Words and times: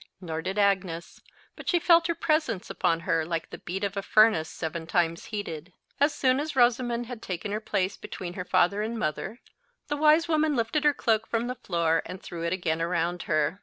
Nor 0.19 0.41
did 0.41 0.57
Agnes, 0.57 1.21
but 1.55 1.69
she 1.69 1.77
felt 1.77 2.07
her 2.07 2.15
presence 2.15 2.71
upon 2.71 3.01
her 3.01 3.23
like 3.23 3.51
the 3.51 3.59
beat 3.59 3.83
of 3.83 3.95
a 3.95 4.01
furnace 4.01 4.49
seven 4.49 4.87
times 4.87 5.25
heated. 5.25 5.73
As 5.99 6.11
soon 6.11 6.39
as 6.39 6.55
Rosamond 6.55 7.05
had 7.05 7.21
taken 7.21 7.51
her 7.51 7.59
place 7.59 7.97
between 7.97 8.33
her 8.33 8.43
father 8.45 8.81
and 8.81 8.97
mother, 8.97 9.41
the 9.89 9.97
wise 9.97 10.27
woman 10.27 10.55
lifted 10.55 10.85
her 10.85 10.93
cloak 10.95 11.27
from 11.27 11.45
the 11.45 11.53
floor, 11.53 12.01
and 12.07 12.19
threw 12.19 12.41
it 12.43 12.51
again 12.51 12.81
around 12.81 13.21
her. 13.29 13.59